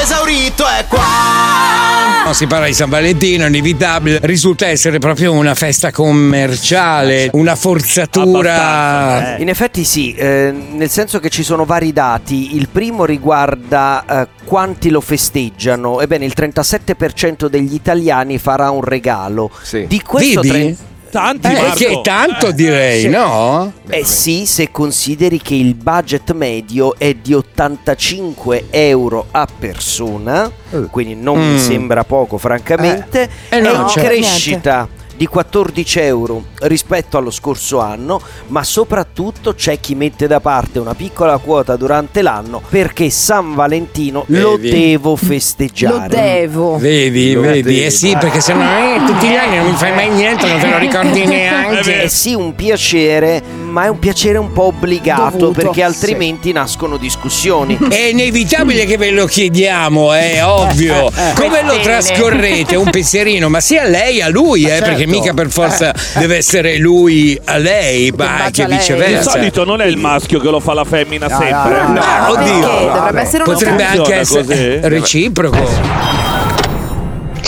[0.00, 2.24] esaurito è qua.
[2.24, 4.18] No, si parla di San Valentino, inevitabile.
[4.22, 9.36] Risulta essere proprio una festa commerciale, una forzatura.
[9.38, 12.56] In effetti sì, eh, nel senso che ci sono vari dati.
[12.56, 16.00] Il primo riguarda eh, quanti lo festeggiano.
[16.00, 19.50] Ebbene, il 37% degli italiani farà un regalo.
[19.86, 20.48] Di questo Vedi?
[20.48, 20.76] tre-
[21.10, 21.74] Tanti, Eh, Marco.
[21.74, 23.08] che tanto direi, sì.
[23.08, 23.72] no?
[23.88, 30.50] Eh sì, se consideri che il budget medio è di 85 euro a persona,
[30.90, 31.58] quindi non mi Mm.
[31.58, 34.08] sembra poco francamente, Eh, eh, è no, in certo.
[34.08, 34.88] crescita
[35.20, 40.94] di 14 euro rispetto allo scorso anno, ma soprattutto c'è chi mette da parte una
[40.94, 44.70] piccola quota durante l'anno perché San Valentino lo Vedi?
[44.70, 45.94] devo festeggiare.
[45.98, 46.78] Lo devo.
[46.78, 47.84] Vedi, Lo vedi, devo.
[47.86, 50.58] eh sì, perché se no eh, tutti gli anni non mi fai mai niente, non
[50.58, 52.04] te lo ricordi neanche.
[52.04, 56.96] Eh sì, un piacere, ma è un piacere un po' obbligato Dovuto, perché altrimenti nascono
[56.96, 57.78] discussioni.
[57.90, 61.10] È inevitabile che ve lo chiediamo, è ovvio.
[61.34, 61.82] Come lo Bene.
[61.82, 62.76] trascorrete?
[62.76, 66.76] Un pensierino, ma sia a lei a lui, eh, perché mica per forza deve essere
[66.78, 68.76] lui a lei, ma anche lei.
[68.76, 69.30] Di viceversa.
[69.30, 71.82] solito non è il maschio che lo fa la femmina sempre.
[71.86, 72.60] no, Ma oddio.
[72.68, 72.84] perché?
[72.92, 74.78] Dovrebbe essere Potrebbe anche essere così?
[74.82, 76.19] reciproco.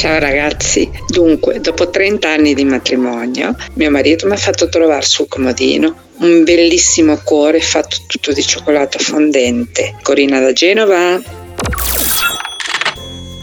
[0.02, 5.28] Ciao ragazzi, dunque dopo 30 anni di matrimonio mio marito mi ha fatto trovare sul
[5.28, 9.94] comodino un bellissimo cuore fatto tutto di cioccolato fondente.
[10.02, 11.22] Corina da Genova.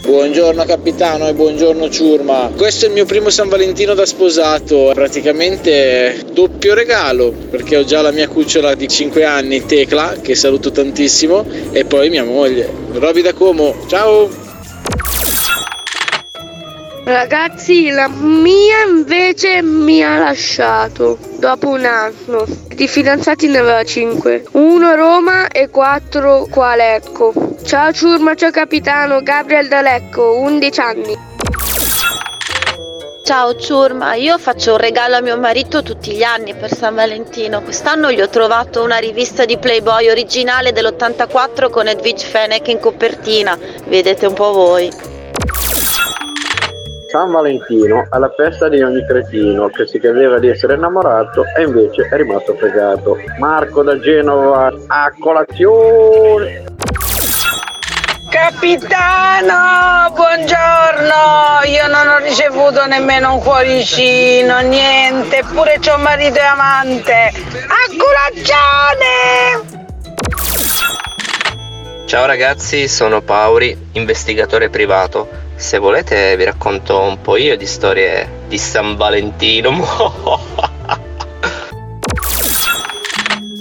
[0.02, 2.52] Buongiorno capitano e buongiorno ciurma.
[2.54, 8.02] Questo è il mio primo San Valentino da sposato, praticamente doppio regalo perché ho già
[8.02, 12.70] la mia cucciola di 5 anni, Tecla, che saluto tantissimo, e poi mia moglie.
[12.92, 14.49] Roby da Como, ciao!
[17.12, 22.44] Ragazzi, la mia invece mi ha lasciato dopo un anno.
[22.68, 24.44] Di fidanzati ne aveva 5.
[24.52, 27.32] Uno a Roma e 4 qua a Lecco.
[27.64, 31.18] Ciao ciurma, ciao capitano, Gabriel da Lecco, 11 anni.
[33.24, 37.60] Ciao ciurma, io faccio un regalo a mio marito tutti gli anni per San Valentino.
[37.60, 43.58] Quest'anno gli ho trovato una rivista di Playboy originale dell'84 con Edwige Fenech in copertina.
[43.88, 45.18] Vedete un po' voi.
[47.10, 51.64] San Valentino è la festa di ogni cretino che si credeva di essere innamorato e
[51.64, 53.16] invece è rimasto fregato.
[53.40, 56.62] Marco da Genova a colazione.
[58.30, 61.66] Capitano, buongiorno!
[61.66, 67.32] Io non ho ricevuto nemmeno un cuoricino, niente, eppure c'ho marito e amante.
[67.66, 69.78] A colazione!
[72.06, 75.39] Ciao ragazzi, sono Pauri, investigatore privato.
[75.60, 79.76] Se volete vi racconto un po' io di storie di San Valentino.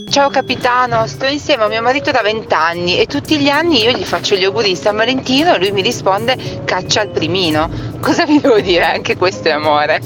[0.09, 3.91] Ciao capitano, sto insieme a mio marito da 20 anni e tutti gli anni io
[3.91, 7.69] gli faccio gli auguri di San Valentino e lui mi risponde caccia al primino.
[7.99, 8.85] Cosa vi devo dire?
[8.85, 9.99] Anche questo è amore.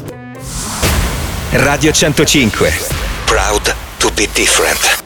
[1.51, 2.73] Radio 105.
[3.25, 5.02] Proud to be different.